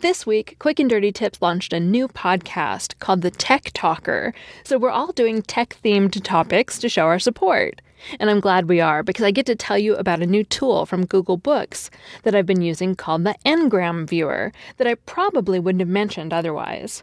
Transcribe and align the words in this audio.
This 0.00 0.24
week, 0.24 0.54
Quick 0.60 0.78
and 0.78 0.88
Dirty 0.88 1.10
Tips 1.10 1.42
launched 1.42 1.72
a 1.72 1.80
new 1.80 2.06
podcast 2.06 2.96
called 3.00 3.20
The 3.22 3.32
Tech 3.32 3.72
Talker. 3.74 4.32
So 4.62 4.78
we're 4.78 4.90
all 4.90 5.10
doing 5.10 5.42
tech 5.42 5.76
themed 5.82 6.22
topics 6.22 6.78
to 6.78 6.88
show 6.88 7.06
our 7.06 7.18
support. 7.18 7.82
And 8.20 8.30
I'm 8.30 8.38
glad 8.38 8.68
we 8.68 8.80
are 8.80 9.02
because 9.02 9.24
I 9.24 9.32
get 9.32 9.44
to 9.46 9.56
tell 9.56 9.76
you 9.76 9.96
about 9.96 10.22
a 10.22 10.26
new 10.26 10.44
tool 10.44 10.86
from 10.86 11.04
Google 11.04 11.36
Books 11.36 11.90
that 12.22 12.32
I've 12.32 12.46
been 12.46 12.62
using 12.62 12.94
called 12.94 13.24
the 13.24 13.34
Ngram 13.44 14.08
Viewer 14.08 14.52
that 14.76 14.86
I 14.86 14.94
probably 14.94 15.58
wouldn't 15.58 15.80
have 15.80 15.88
mentioned 15.88 16.32
otherwise. 16.32 17.02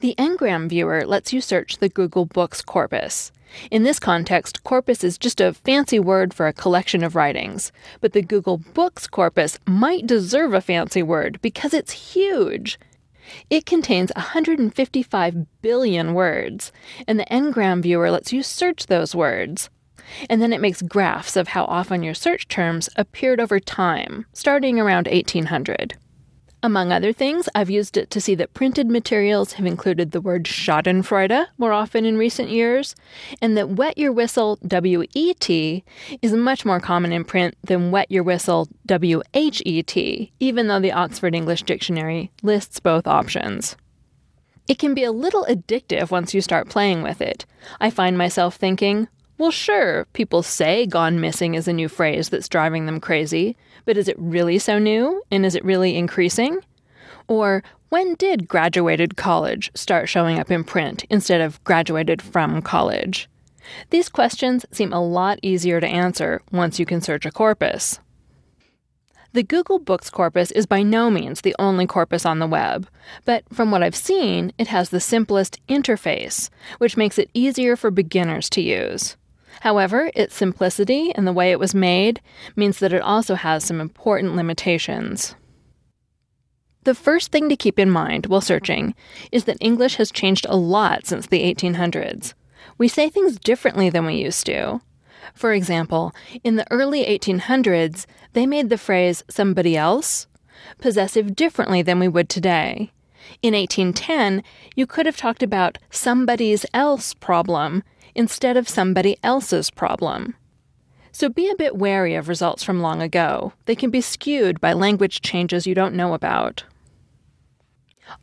The 0.00 0.14
Ngram 0.18 0.68
Viewer 0.68 1.04
lets 1.06 1.32
you 1.32 1.40
search 1.40 1.78
the 1.78 1.88
Google 1.88 2.26
Books 2.26 2.62
corpus. 2.62 3.32
In 3.70 3.82
this 3.82 3.98
context, 3.98 4.62
corpus 4.62 5.02
is 5.02 5.18
just 5.18 5.40
a 5.40 5.52
fancy 5.52 5.98
word 5.98 6.32
for 6.32 6.46
a 6.46 6.52
collection 6.52 7.02
of 7.02 7.16
writings, 7.16 7.72
but 8.00 8.12
the 8.12 8.22
Google 8.22 8.58
Books 8.58 9.06
corpus 9.06 9.58
might 9.66 10.06
deserve 10.06 10.54
a 10.54 10.60
fancy 10.60 11.02
word 11.02 11.40
because 11.42 11.74
it's 11.74 12.14
huge. 12.14 12.78
It 13.48 13.66
contains 13.66 14.12
155 14.16 15.62
billion 15.62 16.14
words, 16.14 16.72
and 17.06 17.18
the 17.18 17.26
Ngram 17.26 17.82
viewer 17.82 18.10
lets 18.10 18.32
you 18.32 18.42
search 18.42 18.86
those 18.86 19.14
words. 19.14 19.70
And 20.28 20.42
then 20.42 20.52
it 20.52 20.60
makes 20.60 20.82
graphs 20.82 21.36
of 21.36 21.48
how 21.48 21.64
often 21.66 22.02
your 22.02 22.14
search 22.14 22.48
terms 22.48 22.88
appeared 22.96 23.40
over 23.40 23.60
time, 23.60 24.26
starting 24.32 24.80
around 24.80 25.06
1800. 25.06 25.96
Among 26.62 26.92
other 26.92 27.14
things, 27.14 27.48
I've 27.54 27.70
used 27.70 27.96
it 27.96 28.10
to 28.10 28.20
see 28.20 28.34
that 28.34 28.52
printed 28.52 28.90
materials 28.90 29.54
have 29.54 29.64
included 29.64 30.10
the 30.10 30.20
word 30.20 30.44
Schadenfreude 30.44 31.46
more 31.56 31.72
often 31.72 32.04
in 32.04 32.18
recent 32.18 32.50
years, 32.50 32.94
and 33.40 33.56
that 33.56 33.70
wet 33.70 33.96
your 33.96 34.12
whistle 34.12 34.58
WET 34.60 35.50
is 35.50 36.32
much 36.32 36.66
more 36.66 36.78
common 36.78 37.12
in 37.12 37.24
print 37.24 37.54
than 37.64 37.90
wet 37.90 38.10
your 38.10 38.22
whistle 38.22 38.68
WHET, 38.86 39.62
even 40.38 40.66
though 40.68 40.80
the 40.80 40.92
Oxford 40.92 41.34
English 41.34 41.62
Dictionary 41.62 42.30
lists 42.42 42.78
both 42.78 43.06
options. 43.06 43.76
It 44.68 44.78
can 44.78 44.92
be 44.92 45.04
a 45.04 45.12
little 45.12 45.46
addictive 45.48 46.10
once 46.10 46.34
you 46.34 46.42
start 46.42 46.68
playing 46.68 47.02
with 47.02 47.22
it. 47.22 47.46
I 47.80 47.88
find 47.88 48.18
myself 48.18 48.56
thinking, 48.56 49.08
well, 49.40 49.50
sure, 49.50 50.04
people 50.12 50.42
say 50.42 50.84
gone 50.84 51.18
missing 51.18 51.54
is 51.54 51.66
a 51.66 51.72
new 51.72 51.88
phrase 51.88 52.28
that's 52.28 52.46
driving 52.46 52.84
them 52.84 53.00
crazy, 53.00 53.56
but 53.86 53.96
is 53.96 54.06
it 54.06 54.18
really 54.18 54.58
so 54.58 54.78
new? 54.78 55.22
And 55.30 55.46
is 55.46 55.54
it 55.54 55.64
really 55.64 55.96
increasing? 55.96 56.58
Or 57.26 57.62
when 57.88 58.16
did 58.16 58.48
graduated 58.48 59.16
college 59.16 59.70
start 59.74 60.10
showing 60.10 60.38
up 60.38 60.50
in 60.50 60.62
print 60.62 61.06
instead 61.08 61.40
of 61.40 61.64
graduated 61.64 62.20
from 62.20 62.60
college? 62.60 63.30
These 63.88 64.10
questions 64.10 64.66
seem 64.72 64.92
a 64.92 65.02
lot 65.02 65.38
easier 65.40 65.80
to 65.80 65.86
answer 65.86 66.42
once 66.52 66.78
you 66.78 66.84
can 66.84 67.00
search 67.00 67.24
a 67.24 67.30
corpus. 67.30 67.98
The 69.32 69.42
Google 69.42 69.78
Books 69.78 70.10
corpus 70.10 70.50
is 70.50 70.66
by 70.66 70.82
no 70.82 71.08
means 71.08 71.40
the 71.40 71.56
only 71.58 71.86
corpus 71.86 72.26
on 72.26 72.40
the 72.40 72.46
web, 72.46 72.88
but 73.24 73.44
from 73.50 73.70
what 73.70 73.82
I've 73.82 73.96
seen, 73.96 74.52
it 74.58 74.66
has 74.66 74.90
the 74.90 75.00
simplest 75.00 75.66
interface, 75.66 76.50
which 76.76 76.98
makes 76.98 77.18
it 77.18 77.30
easier 77.32 77.74
for 77.74 77.90
beginners 77.90 78.50
to 78.50 78.60
use. 78.60 79.16
However, 79.60 80.10
its 80.14 80.34
simplicity 80.34 81.12
and 81.14 81.26
the 81.26 81.32
way 81.32 81.50
it 81.50 81.58
was 81.58 81.74
made 81.74 82.20
means 82.56 82.78
that 82.78 82.92
it 82.92 83.02
also 83.02 83.34
has 83.34 83.64
some 83.64 83.80
important 83.80 84.34
limitations. 84.34 85.34
The 86.84 86.94
first 86.94 87.30
thing 87.30 87.50
to 87.50 87.56
keep 87.56 87.78
in 87.78 87.90
mind 87.90 88.26
while 88.26 88.40
searching 88.40 88.94
is 89.30 89.44
that 89.44 89.58
English 89.60 89.96
has 89.96 90.10
changed 90.10 90.46
a 90.48 90.56
lot 90.56 91.06
since 91.06 91.26
the 91.26 91.42
1800s. 91.42 92.32
We 92.78 92.88
say 92.88 93.10
things 93.10 93.38
differently 93.38 93.90
than 93.90 94.06
we 94.06 94.14
used 94.14 94.46
to. 94.46 94.80
For 95.34 95.52
example, 95.52 96.12
in 96.42 96.56
the 96.56 96.66
early 96.70 97.04
1800s, 97.04 98.06
they 98.32 98.46
made 98.46 98.70
the 98.70 98.78
phrase 98.78 99.22
somebody 99.28 99.76
else 99.76 100.26
possessive 100.78 101.36
differently 101.36 101.82
than 101.82 101.98
we 101.98 102.08
would 102.08 102.30
today. 102.30 102.92
In 103.42 103.52
1810, 103.52 104.42
you 104.74 104.86
could 104.86 105.04
have 105.04 105.18
talked 105.18 105.42
about 105.42 105.76
somebody's 105.90 106.64
else 106.72 107.12
problem 107.12 107.82
instead 108.14 108.56
of 108.56 108.68
somebody 108.68 109.16
else's 109.22 109.70
problem. 109.70 110.34
So 111.12 111.28
be 111.28 111.50
a 111.50 111.56
bit 111.56 111.76
wary 111.76 112.14
of 112.14 112.28
results 112.28 112.62
from 112.62 112.80
long 112.80 113.02
ago. 113.02 113.52
They 113.66 113.74
can 113.74 113.90
be 113.90 114.00
skewed 114.00 114.60
by 114.60 114.72
language 114.72 115.22
changes 115.22 115.66
you 115.66 115.74
don't 115.74 115.94
know 115.94 116.14
about. 116.14 116.64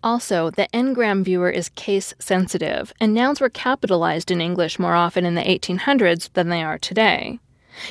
Also, 0.04 0.50
the 0.50 0.68
Ngram 0.74 1.24
viewer 1.24 1.50
is 1.50 1.70
case 1.70 2.14
sensitive, 2.20 2.94
and 3.00 3.14
nouns 3.14 3.40
were 3.40 3.50
capitalized 3.50 4.32
in 4.32 4.42
English 4.42 4.80
more 4.80 4.96
often 4.96 5.26
in 5.26 5.36
the 5.36 5.42
1800s 5.42 6.32
than 6.34 6.50
they 6.50 6.62
are 6.62 6.78
today. 6.78 7.40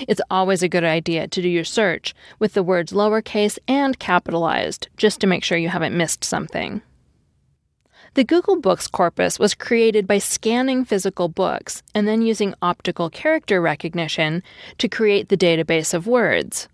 It's 0.09 0.21
always 0.31 0.63
a 0.63 0.69
good 0.69 0.85
idea 0.85 1.29
to 1.29 1.43
do 1.43 1.49
your 1.49 1.65
search 1.65 2.15
with 2.39 2.55
the 2.55 2.63
words 2.63 2.93
lowercase 2.93 3.59
and 3.69 3.99
capitalized, 3.99 4.89
just 4.97 5.21
to 5.21 5.27
make 5.27 5.45
sure 5.45 5.57
you 5.57 5.69
haven't 5.69 5.97
missed 5.97 6.25
something. 6.25 6.83
The 8.15 8.25
Google 8.25 8.61
Books 8.61 8.87
corpus 8.87 9.39
was 9.39 9.55
created 9.55 10.07
by 10.07 10.19
scanning 10.19 10.85
physical 10.85 11.29
books 11.29 11.83
and 11.95 12.09
then 12.09 12.23
using 12.23 12.55
optical 12.63 13.11
character 13.11 13.61
recognition 13.61 14.43
to 14.79 14.89
create 14.89 15.29
the 15.29 15.37
database 15.37 15.93
of 15.93 16.07
words. 16.07 16.69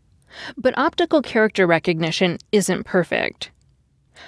But 0.57 0.77
optical 0.79 1.21
character 1.21 1.67
recognition 1.67 2.39
isn't 2.53 2.85
perfect. 2.85 3.51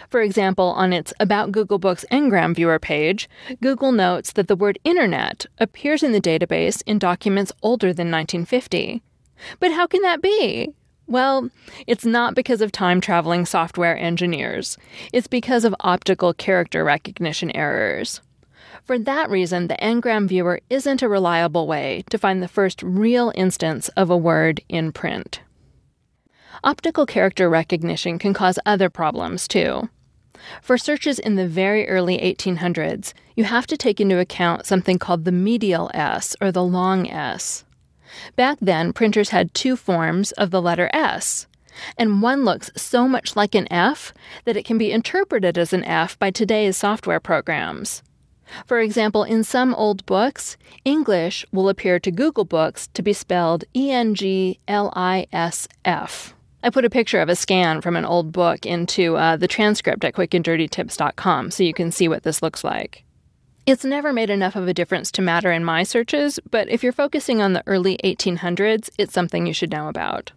For 0.09 0.21
example, 0.23 0.67
on 0.77 0.93
its 0.93 1.13
About 1.21 1.53
Google 1.53 1.79
Books 1.79 2.05
Ngram 2.11 2.55
Viewer 2.55 2.79
page, 2.79 3.29
Google 3.63 3.93
notes 3.93 4.33
that 4.33 4.49
the 4.49 4.57
word 4.57 4.79
Internet 4.85 5.47
appears 5.59 6.03
in 6.03 6.13
the 6.13 6.21
database 6.21 6.83
in 6.87 6.99
documents 6.99 7.53
older 7.63 7.93
than 7.93 8.11
1950. 8.11 9.03
But 9.61 9.73
how 9.73 9.87
can 9.87 10.03
that 10.03 10.23
be? 10.23 10.75
Well, 11.07 11.51
it's 11.87 12.05
not 12.05 12.35
because 12.35 12.61
of 12.61 12.73
time 12.73 13.01
traveling 13.01 13.45
software 13.45 13.97
engineers. 13.97 14.79
It's 15.13 15.27
because 15.27 15.65
of 15.65 15.75
optical 15.81 16.33
character 16.33 16.83
recognition 16.83 17.55
errors. 17.55 18.21
For 18.85 18.99
that 18.99 19.31
reason, 19.31 19.69
the 19.69 19.77
Ngram 19.77 20.29
viewer 20.29 20.61
isn't 20.71 21.03
a 21.03 21.09
reliable 21.09 21.67
way 21.67 22.05
to 22.11 22.19
find 22.19 22.43
the 22.43 22.49
first 22.49 22.83
real 22.83 23.33
instance 23.35 23.89
of 23.91 24.11
a 24.11 24.17
word 24.17 24.61
in 24.69 24.93
print. 24.93 25.41
Optical 26.63 27.07
character 27.07 27.51
recognition 27.51 28.19
can 28.19 28.33
cause 28.33 28.59
other 28.65 28.89
problems, 28.89 29.47
too. 29.47 29.89
For 30.63 30.77
searches 30.77 31.19
in 31.19 31.37
the 31.37 31.49
very 31.49 31.89
early 31.89 32.19
1800s, 32.19 33.13
you 33.37 33.45
have 33.45 33.67
to 33.69 33.77
take 33.77 34.01
into 34.01 34.19
account 34.19 34.67
something 34.67 34.99
called 34.99 35.25
the 35.25 35.33
medial 35.33 35.91
S, 35.95 36.37
or 36.41 36.53
the 36.53 36.65
long 36.65 37.09
S. 37.09 37.65
Back 38.37 38.59
then, 38.61 38.93
printers 38.93 39.31
had 39.31 39.55
two 39.55 39.77
forms 39.77 40.33
of 40.33 40.51
the 40.51 40.63
letter 40.63 40.91
S, 40.93 41.47
and 41.99 42.23
one 42.23 42.45
looks 42.45 42.71
so 42.77 43.09
much 43.09 43.37
like 43.37 43.55
an 43.55 43.71
F 43.73 44.13
that 44.45 44.57
it 44.57 44.65
can 44.65 44.79
be 44.79 44.93
interpreted 44.93 45.59
as 45.59 45.73
an 45.73 45.85
F 45.85 46.19
by 46.19 46.31
today's 46.31 46.77
software 46.77 47.21
programs. 47.21 48.03
For 48.67 48.81
example, 48.81 49.25
in 49.25 49.43
some 49.43 49.75
old 49.75 50.05
books, 50.07 50.57
English 50.85 51.47
will 51.53 51.69
appear 51.69 51.99
to 52.01 52.11
Google 52.11 52.45
Books 52.45 52.89
to 52.95 53.03
be 53.03 53.13
spelled 53.13 53.65
E 53.75 53.91
N 53.91 54.15
G 54.15 54.59
L 54.69 54.93
I 54.95 55.27
S 55.33 55.67
F. 55.85 56.35
I 56.63 56.71
put 56.71 56.85
a 56.85 56.91
picture 56.91 57.21
of 57.21 57.29
a 57.29 57.37
scan 57.37 57.81
from 57.81 57.97
an 57.97 58.07
old 58.07 58.33
book 58.33 58.65
into 58.65 59.17
uh, 59.17 59.37
the 59.37 59.49
transcript 59.49 60.05
at 60.05 60.15
quickanddirtytips.com 60.15 61.51
so 61.51 61.63
you 61.63 61.75
can 61.75 61.91
see 61.91 62.09
what 62.09 62.23
this 62.23 62.43
looks 62.43 62.65
like. 62.65 63.04
It's 63.67 63.85
never 63.85 64.13
made 64.13 64.29
enough 64.29 64.57
of 64.57 64.69
a 64.69 64.75
difference 64.75 65.11
to 65.13 65.23
matter 65.23 65.51
in 65.51 65.65
my 65.65 65.85
searches, 65.85 66.39
but 66.51 66.69
if 66.69 66.83
you're 66.83 66.93
focusing 66.93 67.41
on 67.41 67.55
the 67.55 67.63
early 67.67 67.99
1800s, 68.05 68.91
it's 68.99 69.15
something 69.15 69.47
you 69.47 69.55
should 69.55 69.73
know 69.73 69.89
about. 69.89 70.33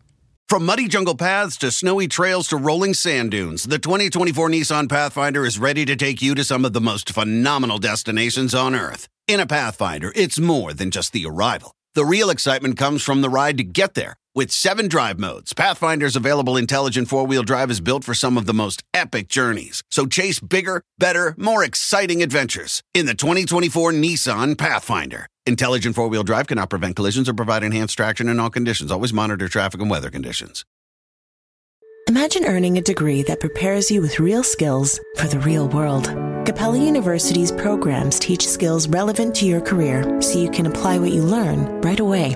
From 0.47 0.65
muddy 0.65 0.87
jungle 0.87 1.15
paths 1.15 1.57
to 1.57 1.69
snowy 1.69 2.07
trails 2.07 2.47
to 2.47 2.55
rolling 2.55 2.93
sand 2.93 3.31
dunes, 3.31 3.65
the 3.65 3.79
2024 3.79 4.49
Nissan 4.49 4.87
Pathfinder 4.87 5.45
is 5.45 5.59
ready 5.59 5.83
to 5.83 5.97
take 5.97 6.21
you 6.21 6.35
to 6.35 6.43
some 6.45 6.63
of 6.63 6.71
the 6.71 6.79
most 6.79 7.09
phenomenal 7.09 7.79
destinations 7.79 8.55
on 8.55 8.73
Earth. 8.73 9.09
In 9.27 9.41
a 9.41 9.45
Pathfinder, 9.45 10.13
it's 10.15 10.39
more 10.39 10.71
than 10.71 10.89
just 10.89 11.11
the 11.11 11.25
arrival. 11.25 11.75
The 11.95 12.05
real 12.05 12.29
excitement 12.29 12.77
comes 12.77 13.03
from 13.03 13.19
the 13.19 13.29
ride 13.29 13.57
to 13.57 13.63
get 13.65 13.93
there 13.93 14.15
With 14.37 14.51
seven 14.51 14.87
drive 14.87 15.17
modes, 15.17 15.53
Pathfinder's 15.53 16.15
available 16.15 16.57
intelligent 16.57 17.07
four 17.07 17.25
wheel 17.25 17.41
drive 17.41 17.71
is 17.71 17.81
built 17.81 18.03
for 18.03 18.13
some 18.13 18.37
of 18.37 18.45
the 18.45 18.53
most 18.53 18.83
epic 18.93 19.29
journeys. 19.29 19.81
So 19.89 20.05
chase 20.05 20.39
bigger, 20.39 20.83
better, 20.99 21.33
more 21.39 21.63
exciting 21.63 22.21
adventures 22.21 22.83
in 22.93 23.07
the 23.07 23.15
2024 23.15 23.93
Nissan 23.93 24.55
Pathfinder. 24.55 25.25
Intelligent 25.47 25.95
four 25.95 26.07
wheel 26.07 26.21
drive 26.21 26.45
cannot 26.45 26.69
prevent 26.69 26.95
collisions 26.95 27.27
or 27.27 27.33
provide 27.33 27.63
enhanced 27.63 27.97
traction 27.97 28.29
in 28.29 28.39
all 28.39 28.51
conditions. 28.51 28.91
Always 28.91 29.11
monitor 29.11 29.47
traffic 29.47 29.81
and 29.81 29.89
weather 29.89 30.11
conditions. 30.11 30.63
Imagine 32.07 32.45
earning 32.45 32.77
a 32.77 32.81
degree 32.81 33.23
that 33.23 33.39
prepares 33.39 33.89
you 33.89 34.03
with 34.03 34.19
real 34.19 34.43
skills 34.43 34.99
for 35.15 35.25
the 35.25 35.39
real 35.39 35.67
world. 35.67 36.13
Capella 36.45 36.77
University's 36.77 37.51
programs 37.51 38.19
teach 38.19 38.47
skills 38.47 38.87
relevant 38.87 39.33
to 39.37 39.47
your 39.47 39.61
career 39.61 40.21
so 40.21 40.37
you 40.37 40.51
can 40.51 40.67
apply 40.67 40.99
what 40.99 41.09
you 41.09 41.23
learn 41.23 41.81
right 41.81 41.99
away. 41.99 42.35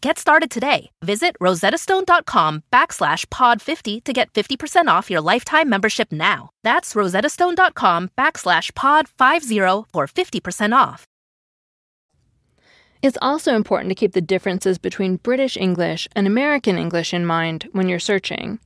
Get 0.00 0.18
started 0.18 0.50
today. 0.50 0.90
Visit 1.02 1.36
rosettastone.com 1.40 2.62
backslash 2.72 3.26
pod50 3.26 4.04
to 4.04 4.12
get 4.12 4.32
50% 4.32 4.88
off 4.88 5.10
your 5.10 5.20
lifetime 5.20 5.68
membership 5.68 6.12
now. 6.12 6.50
That's 6.62 6.94
rosettastone.com 6.94 8.10
backslash 8.16 8.72
pod50 8.72 9.86
for 9.92 10.06
50% 10.06 10.76
off. 10.76 11.06
It's 13.02 13.18
also 13.22 13.54
important 13.54 13.90
to 13.90 13.94
keep 13.94 14.12
the 14.12 14.20
differences 14.20 14.78
between 14.78 15.16
British 15.16 15.56
English 15.56 16.08
and 16.16 16.26
American 16.26 16.76
English 16.78 17.14
in 17.14 17.24
mind 17.24 17.68
when 17.72 17.88
you're 17.88 17.98
searching. 17.98 18.58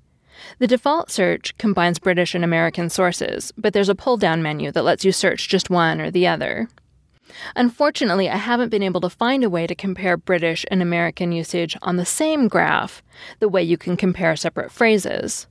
The 0.59 0.67
default 0.67 1.11
search 1.11 1.56
combines 1.59 1.99
British 1.99 2.35
and 2.35 2.44
American 2.44 2.88
sources, 2.88 3.53
but 3.59 3.73
there's 3.73 3.91
a 3.91 3.94
pull 3.94 4.17
down 4.17 4.43
menu 4.43 4.73
that 4.73 4.85
lets 4.85 5.05
you 5.05 5.12
search 5.12 5.49
just 5.49 5.69
one 5.69 6.00
or 6.00 6.11
the 6.11 6.26
other. 6.26 6.69
Unfortunately, 7.56 8.29
I 8.29 8.37
haven't 8.37 8.71
been 8.71 8.82
able 8.82 9.00
to 9.03 9.11
find 9.11 9.44
a 9.44 9.50
way 9.50 9.67
to 9.67 9.75
compare 9.75 10.17
British 10.17 10.65
and 10.71 10.82
American 10.82 11.32
usage 11.32 11.77
on 11.82 11.97
the 11.97 12.06
same 12.06 12.49
graph, 12.49 13.03
the 13.38 13.49
way 13.49 13.62
you 13.62 13.77
can 13.77 13.97
compare 13.97 14.37
separate 14.37 14.73
phrases. 14.73 15.47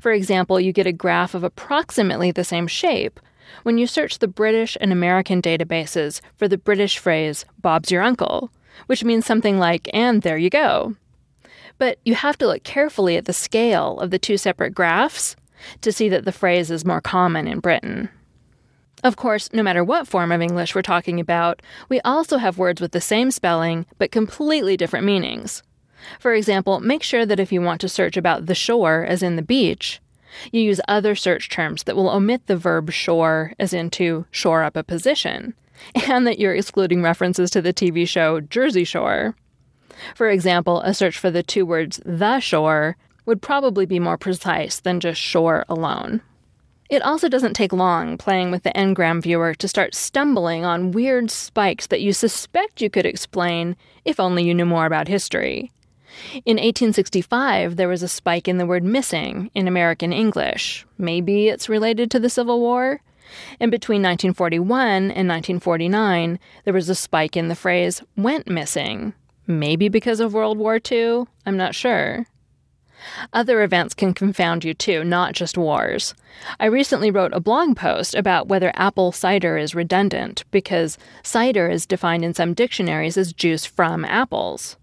For 0.00 0.12
example, 0.12 0.58
you 0.58 0.72
get 0.72 0.86
a 0.86 0.92
graph 0.92 1.34
of 1.34 1.44
approximately 1.44 2.30
the 2.30 2.44
same 2.44 2.66
shape 2.66 3.20
when 3.62 3.78
you 3.78 3.86
search 3.86 4.18
the 4.18 4.28
British 4.28 4.76
and 4.80 4.92
American 4.92 5.40
databases 5.42 6.20
for 6.36 6.48
the 6.48 6.58
British 6.58 6.98
phrase, 6.98 7.44
Bob's 7.60 7.90
your 7.90 8.02
uncle, 8.02 8.50
which 8.86 9.04
means 9.04 9.26
something 9.26 9.58
like, 9.58 9.88
and 9.92 10.22
there 10.22 10.36
you 10.36 10.50
go. 10.50 10.94
But 11.78 11.98
you 12.04 12.14
have 12.14 12.38
to 12.38 12.46
look 12.46 12.62
carefully 12.62 13.16
at 13.16 13.26
the 13.26 13.32
scale 13.32 13.98
of 14.00 14.10
the 14.10 14.18
two 14.18 14.36
separate 14.36 14.74
graphs 14.74 15.36
to 15.82 15.92
see 15.92 16.08
that 16.08 16.24
the 16.24 16.32
phrase 16.32 16.70
is 16.70 16.84
more 16.84 17.00
common 17.00 17.46
in 17.46 17.60
Britain. 17.60 18.08
Of 19.04 19.16
course, 19.16 19.52
no 19.52 19.62
matter 19.62 19.84
what 19.84 20.08
form 20.08 20.32
of 20.32 20.40
English 20.40 20.74
we're 20.74 20.82
talking 20.82 21.20
about, 21.20 21.60
we 21.88 22.00
also 22.00 22.38
have 22.38 22.58
words 22.58 22.80
with 22.80 22.92
the 22.92 23.00
same 23.00 23.30
spelling 23.30 23.86
but 23.98 24.10
completely 24.10 24.76
different 24.76 25.06
meanings. 25.06 25.62
For 26.18 26.34
example, 26.34 26.80
make 26.80 27.02
sure 27.02 27.26
that 27.26 27.40
if 27.40 27.52
you 27.52 27.60
want 27.60 27.80
to 27.82 27.88
search 27.88 28.16
about 28.16 28.46
the 28.46 28.54
shore, 28.54 29.04
as 29.04 29.22
in 29.22 29.36
the 29.36 29.42
beach, 29.42 30.00
you 30.52 30.60
use 30.60 30.80
other 30.88 31.14
search 31.14 31.48
terms 31.48 31.84
that 31.84 31.96
will 31.96 32.08
omit 32.08 32.46
the 32.46 32.56
verb 32.56 32.90
shore, 32.90 33.52
as 33.58 33.72
in 33.72 33.90
to 33.90 34.26
shore 34.30 34.62
up 34.62 34.76
a 34.76 34.84
position, 34.84 35.54
and 36.08 36.26
that 36.26 36.38
you're 36.38 36.54
excluding 36.54 37.02
references 37.02 37.50
to 37.50 37.62
the 37.62 37.72
TV 37.72 38.06
show 38.08 38.40
Jersey 38.40 38.84
Shore. 38.84 39.34
For 40.14 40.28
example, 40.28 40.80
a 40.82 40.92
search 40.92 41.18
for 41.18 41.30
the 41.30 41.42
two 41.42 41.64
words 41.64 42.00
the 42.04 42.40
shore 42.40 42.96
would 43.24 43.42
probably 43.42 43.86
be 43.86 43.98
more 43.98 44.18
precise 44.18 44.80
than 44.80 45.00
just 45.00 45.20
shore 45.20 45.64
alone. 45.68 46.20
It 46.88 47.02
also 47.02 47.28
doesn't 47.28 47.54
take 47.54 47.72
long 47.72 48.16
playing 48.16 48.50
with 48.50 48.62
the 48.62 48.70
Ngram 48.70 49.22
viewer 49.22 49.54
to 49.54 49.68
start 49.68 49.94
stumbling 49.94 50.64
on 50.64 50.92
weird 50.92 51.30
spikes 51.30 51.86
that 51.88 52.00
you 52.00 52.12
suspect 52.12 52.80
you 52.80 52.90
could 52.90 53.06
explain 53.06 53.76
if 54.04 54.20
only 54.20 54.44
you 54.44 54.54
knew 54.54 54.66
more 54.66 54.86
about 54.86 55.08
history. 55.08 55.72
In 56.44 56.56
1865, 56.56 57.76
there 57.76 57.88
was 57.88 58.02
a 58.02 58.08
spike 58.08 58.48
in 58.48 58.58
the 58.58 58.66
word 58.66 58.84
missing 58.84 59.50
in 59.54 59.68
American 59.68 60.12
English. 60.12 60.86
Maybe 60.96 61.48
it's 61.48 61.68
related 61.68 62.10
to 62.12 62.20
the 62.20 62.30
Civil 62.30 62.60
War? 62.60 63.00
And 63.58 63.70
between 63.70 64.02
1941 64.02 64.86
and 65.10 65.28
1949, 65.28 66.38
there 66.64 66.72
was 66.72 66.88
a 66.88 66.94
spike 66.94 67.36
in 67.36 67.48
the 67.48 67.56
phrase 67.56 68.02
went 68.16 68.48
missing. 68.48 69.12
Maybe 69.46 69.88
because 69.88 70.20
of 70.20 70.32
World 70.32 70.58
War 70.58 70.80
II? 70.90 71.24
I'm 71.44 71.56
not 71.56 71.74
sure. 71.74 72.26
Other 73.32 73.62
events 73.62 73.94
can 73.94 74.14
confound 74.14 74.64
you 74.64 74.74
too, 74.74 75.04
not 75.04 75.34
just 75.34 75.58
wars. 75.58 76.14
I 76.58 76.66
recently 76.66 77.10
wrote 77.10 77.32
a 77.32 77.40
blog 77.40 77.76
post 77.76 78.14
about 78.14 78.48
whether 78.48 78.72
apple 78.74 79.12
cider 79.12 79.56
is 79.56 79.74
redundant 79.74 80.44
because 80.50 80.98
cider 81.22 81.68
is 81.68 81.86
defined 81.86 82.24
in 82.24 82.34
some 82.34 82.54
dictionaries 82.54 83.16
as 83.16 83.32
juice 83.32 83.64
from 83.64 84.04
apples. 84.04 84.76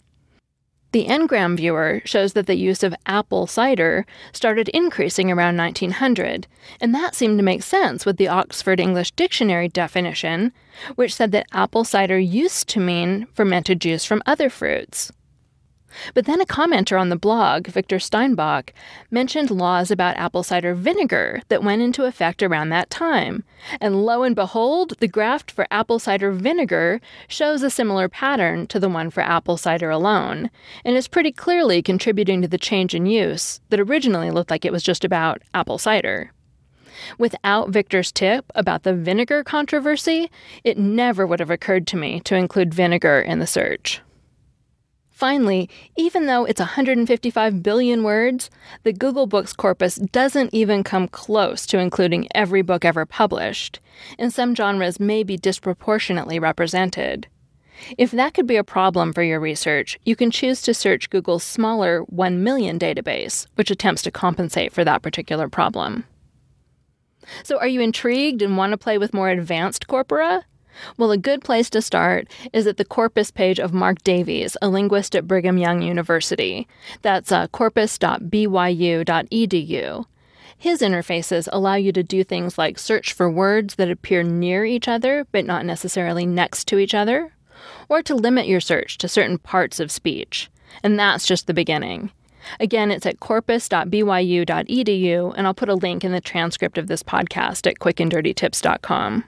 The 0.94 1.06
Ngram 1.06 1.58
viewer 1.58 2.04
shows 2.06 2.34
that 2.34 2.46
the 2.46 2.56
use 2.56 2.84
of 2.84 2.94
apple 3.08 3.48
cider 3.48 4.06
started 4.32 4.70
increasing 4.70 5.32
around 5.32 5.58
1900, 5.58 6.46
and 6.80 6.94
that 6.94 7.16
seemed 7.16 7.40
to 7.40 7.44
make 7.44 7.64
sense 7.64 8.06
with 8.06 8.18
the 8.18 8.28
Oxford 8.28 8.80
English 8.80 9.10
Dictionary 9.14 9.68
definition, 9.68 10.54
which 10.94 11.16
said 11.16 11.32
that 11.32 11.48
apple 11.52 11.84
cider 11.84 12.20
used 12.20 12.70
to 12.70 12.80
mean 12.80 13.26
fermented 13.34 13.82
juice 13.82 14.06
from 14.06 14.22
other 14.28 14.52
fruits. 14.52 15.12
But 16.14 16.26
then 16.26 16.42
a 16.42 16.46
commenter 16.46 17.00
on 17.00 17.10
the 17.10 17.16
blog, 17.16 17.68
Victor 17.68 17.98
Steinbach, 17.98 18.74
mentioned 19.12 19.52
laws 19.52 19.92
about 19.92 20.18
apple 20.18 20.44
cider 20.44 20.74
vinegar 20.74 21.42
that 21.50 21.64
went 21.64 21.82
into 21.82 22.06
effect 22.06 22.44
around 22.44 22.70
that 22.70 22.90
time. 22.90 23.44
And 23.80 24.06
lo 24.06 24.24
and 24.24 24.36
behold, 24.36 24.94
the 25.00 25.08
graph 25.08 25.50
for 25.50 25.68
apple 25.72 26.00
cider 26.00 26.32
vinegar 26.32 27.02
shows 27.28 27.64
a 27.64 27.70
similar 27.70 28.10
pattern 28.10 28.68
to 28.68 28.80
the 28.80 28.90
one 28.90 29.10
for 29.10 29.22
apple 29.22 29.58
cider 29.58 29.90
alone, 29.90 30.50
and 30.84 30.96
is 30.96 31.08
pretty 31.08 31.32
clearly 31.32 31.82
contributing 31.82 32.42
to 32.42 32.48
the 32.48 32.58
change 32.58 32.94
in 32.94 33.06
use 33.06 33.62
that 33.70 33.80
originally 33.80 34.32
looked 34.32 34.52
like 34.52 34.66
it 34.66 34.72
was 34.72 34.84
just 34.84 35.04
about 35.04 35.42
apple 35.54 35.78
cider. 35.78 36.32
Without 37.18 37.70
Victor's 37.70 38.12
tip 38.12 38.46
about 38.56 38.84
the 38.84 38.94
vinegar 38.94 39.44
controversy, 39.44 40.30
it 40.64 40.78
never 40.78 41.26
would 41.26 41.40
have 41.40 41.50
occurred 41.50 41.88
to 41.88 41.98
me 41.98 42.20
to 42.22 42.36
include 42.36 42.74
vinegar 42.74 43.20
in 43.20 43.40
the 43.40 43.48
search. 43.48 44.02
Finally, 45.14 45.70
even 45.96 46.26
though 46.26 46.44
it's 46.44 46.60
155 46.60 47.62
billion 47.62 48.04
words, 48.04 48.50
the 48.82 48.92
Google 48.92 49.28
Books 49.28 49.54
corpus 49.54 49.96
doesn't 49.96 50.52
even 50.52 50.84
come 50.84 51.08
close 51.08 51.68
to 51.68 51.78
including 51.78 52.28
every 52.34 52.64
book 52.64 52.84
ever 52.84 53.06
published, 53.06 53.80
and 54.18 54.34
some 54.34 54.56
genres 54.56 55.00
may 55.00 55.22
be 55.22 55.38
disproportionately 55.38 56.40
represented. 56.40 57.28
If 57.96 58.10
that 58.10 58.34
could 58.34 58.48
be 58.48 58.56
a 58.56 58.64
problem 58.64 59.14
for 59.14 59.22
your 59.22 59.40
research, 59.40 60.00
you 60.04 60.16
can 60.16 60.32
choose 60.32 60.64
to 60.64 60.74
search 60.74 61.12
Google's 61.12 61.44
smaller 61.44 62.02
1 62.08 62.44
million 62.44 62.80
database, 62.80 63.46
which 63.54 63.70
attempts 63.70 64.02
to 64.04 64.12
compensate 64.12 64.74
for 64.74 64.84
that 64.84 65.04
particular 65.04 65.48
problem. 65.48 66.06
So, 67.44 67.60
are 67.60 67.68
you 67.68 67.82
intrigued 67.82 68.42
and 68.42 68.58
want 68.58 68.72
to 68.72 68.78
play 68.78 68.98
with 68.98 69.14
more 69.14 69.30
advanced 69.30 69.88
corpora? 69.88 70.44
Well, 70.98 71.12
a 71.12 71.18
good 71.18 71.44
place 71.44 71.70
to 71.72 71.82
start 71.82 72.28
is 72.52 72.68
at 72.68 72.78
the 72.78 72.86
corpus 72.86 73.32
page 73.32 73.60
of 73.60 73.74
Mark 73.74 74.04
Davies, 74.04 74.56
a 74.62 74.70
linguist 74.70 75.16
at 75.16 75.28
Brigham 75.28 75.58
Young 75.58 75.82
University. 75.82 76.68
That's 77.02 77.32
uh, 77.32 77.48
corpus.byu.edu. 77.48 80.06
His 80.58 80.82
interfaces 80.82 81.50
allow 81.52 81.76
you 81.76 81.92
to 81.92 82.04
do 82.04 82.24
things 82.24 82.58
like 82.58 82.80
search 82.80 83.12
for 83.12 83.30
words 83.30 83.76
that 83.76 83.92
appear 83.92 84.24
near 84.24 84.64
each 84.64 84.88
other 84.88 85.28
but 85.32 85.46
not 85.46 85.66
necessarily 85.66 86.26
next 86.26 86.68
to 86.70 86.80
each 86.80 86.94
other, 86.94 87.34
or 87.90 88.02
to 88.04 88.16
limit 88.16 88.48
your 88.48 88.62
search 88.62 88.98
to 89.00 89.10
certain 89.10 89.38
parts 89.38 89.80
of 89.80 89.92
speech. 89.92 90.50
And 90.82 90.98
that's 90.98 91.26
just 91.26 91.48
the 91.48 91.54
beginning. 91.54 92.12
Again, 92.60 92.92
it's 92.92 93.06
at 93.06 93.20
corpus.byu.edu, 93.20 95.34
and 95.36 95.48
I'll 95.48 95.54
put 95.54 95.70
a 95.70 95.76
link 95.76 96.04
in 96.04 96.12
the 96.12 96.22
transcript 96.22 96.78
of 96.78 96.88
this 96.88 97.04
podcast 97.04 97.68
at 97.68 97.80
quickanddirtytips.com. 97.80 99.24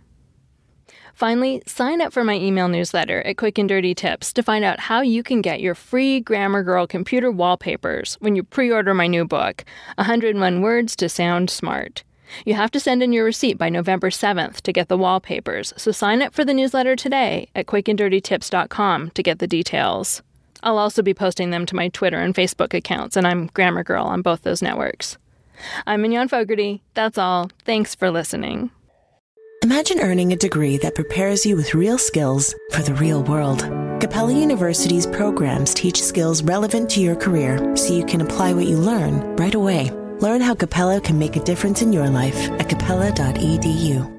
Finally, 1.15 1.63
sign 1.65 2.01
up 2.01 2.11
for 2.11 2.25
my 2.25 2.33
email 2.33 2.67
newsletter 2.67 3.21
at 3.21 3.37
Quick 3.37 3.57
and 3.57 3.69
Dirty 3.69 3.95
Tips 3.95 4.33
to 4.33 4.43
find 4.43 4.65
out 4.65 4.81
how 4.81 4.99
you 4.99 5.23
can 5.23 5.41
get 5.41 5.61
your 5.61 5.73
free 5.73 6.19
Grammar 6.19 6.61
Girl 6.61 6.85
computer 6.85 7.31
wallpapers 7.31 8.17
when 8.19 8.35
you 8.35 8.43
pre 8.43 8.69
order 8.69 8.93
my 8.93 9.07
new 9.07 9.23
book, 9.23 9.63
101 9.95 10.61
Words 10.61 10.93
to 10.97 11.07
Sound 11.07 11.49
Smart. 11.49 12.03
You 12.45 12.55
have 12.55 12.69
to 12.71 12.81
send 12.81 13.01
in 13.01 13.13
your 13.13 13.23
receipt 13.23 13.57
by 13.57 13.69
November 13.69 14.09
7th 14.09 14.59
to 14.61 14.73
get 14.73 14.89
the 14.89 14.97
wallpapers, 14.97 15.73
so 15.77 15.93
sign 15.93 16.21
up 16.21 16.33
for 16.33 16.43
the 16.43 16.53
newsletter 16.53 16.97
today 16.97 17.47
at 17.55 17.65
quickanddirtytips.com 17.65 19.11
to 19.11 19.23
get 19.23 19.39
the 19.39 19.47
details. 19.47 20.21
I'll 20.63 20.77
also 20.77 21.01
be 21.01 21.13
posting 21.13 21.51
them 21.51 21.65
to 21.67 21.75
my 21.77 21.87
Twitter 21.87 22.19
and 22.19 22.35
Facebook 22.35 22.73
accounts, 22.73 23.15
and 23.15 23.25
I'm 23.25 23.47
Grammar 23.53 23.85
Girl 23.85 24.03
on 24.03 24.21
both 24.21 24.41
those 24.41 24.61
networks. 24.61 25.17
I'm 25.87 26.01
Mignon 26.01 26.27
Fogarty. 26.27 26.83
That's 26.93 27.17
all. 27.17 27.51
Thanks 27.63 27.95
for 27.95 28.11
listening. 28.11 28.71
Imagine 29.65 29.99
earning 29.99 30.31
a 30.31 30.35
degree 30.35 30.77
that 30.77 30.93
prepares 30.93 31.43
you 31.43 31.55
with 31.55 31.73
real 31.73 31.97
skills 31.97 32.53
for 32.69 32.83
the 32.83 32.93
real 32.93 33.23
world. 33.23 33.61
Capella 33.99 34.31
University's 34.31 35.07
programs 35.07 35.73
teach 35.73 36.03
skills 36.03 36.43
relevant 36.43 36.87
to 36.91 37.01
your 37.01 37.15
career 37.15 37.75
so 37.75 37.91
you 37.91 38.05
can 38.05 38.21
apply 38.21 38.53
what 38.53 38.67
you 38.67 38.77
learn 38.77 39.35
right 39.37 39.55
away. 39.55 39.89
Learn 40.19 40.39
how 40.39 40.53
Capella 40.53 41.01
can 41.01 41.17
make 41.17 41.35
a 41.35 41.43
difference 41.43 41.81
in 41.81 41.91
your 41.91 42.07
life 42.11 42.47
at 42.59 42.69
capella.edu. 42.69 44.11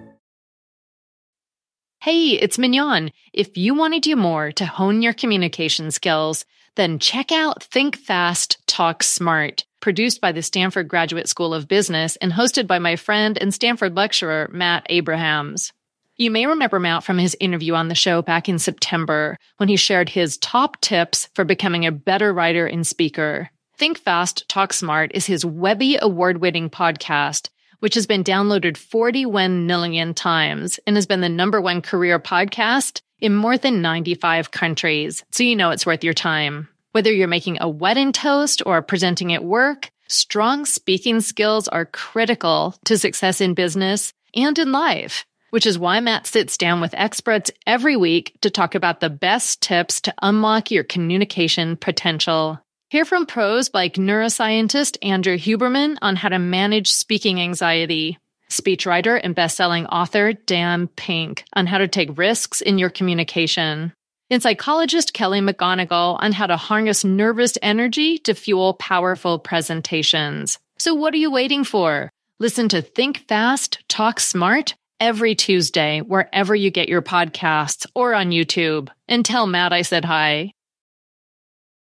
Hey, 2.00 2.30
it's 2.30 2.58
Mignon. 2.58 3.12
If 3.32 3.56
you 3.56 3.76
want 3.76 3.94
to 3.94 4.00
do 4.00 4.16
more 4.16 4.50
to 4.50 4.66
hone 4.66 5.00
your 5.00 5.12
communication 5.12 5.92
skills, 5.92 6.44
then 6.76 6.98
check 6.98 7.32
out 7.32 7.62
Think 7.62 7.96
Fast, 7.96 8.58
Talk 8.66 9.02
Smart, 9.02 9.64
produced 9.80 10.20
by 10.20 10.32
the 10.32 10.42
Stanford 10.42 10.88
Graduate 10.88 11.28
School 11.28 11.52
of 11.52 11.68
Business 11.68 12.16
and 12.16 12.32
hosted 12.32 12.66
by 12.66 12.78
my 12.78 12.96
friend 12.96 13.36
and 13.38 13.52
Stanford 13.52 13.96
lecturer, 13.96 14.48
Matt 14.52 14.86
Abrahams. 14.88 15.72
You 16.16 16.30
may 16.30 16.46
remember 16.46 16.78
Matt 16.78 17.04
from 17.04 17.18
his 17.18 17.36
interview 17.40 17.74
on 17.74 17.88
the 17.88 17.94
show 17.94 18.22
back 18.22 18.48
in 18.48 18.58
September 18.58 19.36
when 19.58 19.68
he 19.68 19.76
shared 19.76 20.08
his 20.08 20.38
top 20.38 20.80
tips 20.80 21.28
for 21.34 21.44
becoming 21.44 21.84
a 21.84 21.92
better 21.92 22.32
writer 22.32 22.66
and 22.66 22.86
speaker. 22.86 23.50
Think 23.76 23.98
Fast, 23.98 24.48
Talk 24.48 24.72
Smart 24.72 25.10
is 25.14 25.26
his 25.26 25.44
Webby 25.44 25.98
award 26.00 26.38
winning 26.38 26.70
podcast, 26.70 27.50
which 27.80 27.94
has 27.94 28.06
been 28.06 28.24
downloaded 28.24 28.78
41 28.78 29.66
million 29.66 30.14
times 30.14 30.80
and 30.86 30.96
has 30.96 31.06
been 31.06 31.20
the 31.20 31.28
number 31.28 31.60
one 31.60 31.82
career 31.82 32.18
podcast 32.18 33.02
in 33.20 33.34
more 33.34 33.58
than 33.58 33.82
95 33.82 34.50
countries. 34.50 35.24
So 35.30 35.42
you 35.42 35.56
know 35.56 35.70
it's 35.70 35.86
worth 35.86 36.04
your 36.04 36.14
time. 36.14 36.68
Whether 36.92 37.12
you're 37.12 37.28
making 37.28 37.58
a 37.60 37.68
wedding 37.68 38.12
toast 38.12 38.62
or 38.64 38.80
presenting 38.82 39.32
at 39.32 39.44
work, 39.44 39.90
strong 40.08 40.64
speaking 40.64 41.20
skills 41.20 41.68
are 41.68 41.84
critical 41.84 42.74
to 42.86 42.96
success 42.96 43.40
in 43.40 43.54
business 43.54 44.12
and 44.34 44.58
in 44.58 44.72
life, 44.72 45.26
which 45.50 45.66
is 45.66 45.78
why 45.78 46.00
Matt 46.00 46.26
sits 46.26 46.56
down 46.56 46.80
with 46.80 46.94
experts 46.94 47.50
every 47.66 47.96
week 47.96 48.32
to 48.40 48.50
talk 48.50 48.74
about 48.74 49.00
the 49.00 49.10
best 49.10 49.60
tips 49.60 50.00
to 50.02 50.14
unlock 50.22 50.70
your 50.70 50.84
communication 50.84 51.76
potential. 51.76 52.60
Hear 52.88 53.04
from 53.04 53.26
pros 53.26 53.70
like 53.74 53.94
neuroscientist 53.94 54.96
Andrew 55.02 55.36
Huberman 55.36 55.98
on 56.02 56.16
how 56.16 56.28
to 56.28 56.38
manage 56.38 56.90
speaking 56.90 57.40
anxiety, 57.40 58.18
speechwriter 58.50 59.20
and 59.22 59.34
best-selling 59.34 59.86
author 59.86 60.32
Dan 60.32 60.88
Pink 60.88 61.44
on 61.54 61.66
how 61.66 61.78
to 61.78 61.88
take 61.88 62.16
risks 62.18 62.60
in 62.60 62.78
your 62.78 62.90
communication, 62.90 63.92
and 64.30 64.42
psychologist 64.42 65.14
Kelly 65.14 65.40
McGonigal 65.40 66.18
on 66.20 66.32
how 66.32 66.46
to 66.46 66.56
harness 66.56 67.04
nervous 67.04 67.56
energy 67.62 68.18
to 68.18 68.34
fuel 68.34 68.74
powerful 68.74 69.38
presentations. 69.38 70.58
So 70.78 70.94
what 70.94 71.14
are 71.14 71.18
you 71.18 71.30
waiting 71.30 71.64
for? 71.64 72.10
Listen 72.38 72.68
to 72.70 72.82
Think 72.82 73.26
Fast, 73.28 73.82
Talk 73.88 74.20
Smart 74.20 74.74
every 75.00 75.34
Tuesday 75.34 76.00
wherever 76.00 76.54
you 76.54 76.70
get 76.70 76.88
your 76.88 77.02
podcasts 77.02 77.86
or 77.94 78.14
on 78.14 78.30
YouTube. 78.30 78.88
And 79.08 79.24
tell 79.24 79.46
Matt 79.46 79.72
I 79.72 79.82
said 79.82 80.04
hi. 80.04 80.52